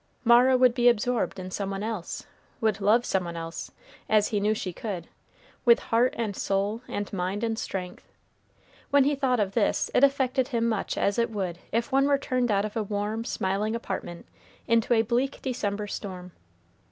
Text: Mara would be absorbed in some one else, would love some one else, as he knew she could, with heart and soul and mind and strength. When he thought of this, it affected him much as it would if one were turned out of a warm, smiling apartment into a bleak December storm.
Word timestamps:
Mara 0.23 0.57
would 0.57 0.73
be 0.73 0.89
absorbed 0.89 1.37
in 1.37 1.51
some 1.51 1.69
one 1.69 1.83
else, 1.83 2.25
would 2.59 2.81
love 2.81 3.05
some 3.05 3.23
one 3.23 3.37
else, 3.37 3.69
as 4.09 4.29
he 4.29 4.39
knew 4.39 4.55
she 4.55 4.73
could, 4.73 5.07
with 5.63 5.77
heart 5.77 6.15
and 6.17 6.35
soul 6.35 6.81
and 6.87 7.13
mind 7.13 7.43
and 7.43 7.59
strength. 7.59 8.11
When 8.89 9.03
he 9.03 9.13
thought 9.13 9.39
of 9.39 9.51
this, 9.53 9.91
it 9.93 10.03
affected 10.03 10.47
him 10.47 10.67
much 10.67 10.97
as 10.97 11.19
it 11.19 11.29
would 11.29 11.59
if 11.71 11.91
one 11.91 12.07
were 12.07 12.17
turned 12.17 12.49
out 12.49 12.65
of 12.65 12.75
a 12.75 12.81
warm, 12.81 13.23
smiling 13.25 13.75
apartment 13.75 14.25
into 14.67 14.95
a 14.95 15.03
bleak 15.03 15.37
December 15.43 15.85
storm. 15.85 16.31